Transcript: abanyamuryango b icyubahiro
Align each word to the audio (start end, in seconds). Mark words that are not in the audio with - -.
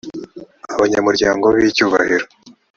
abanyamuryango 0.73 1.45
b 1.53 1.55
icyubahiro 1.69 2.25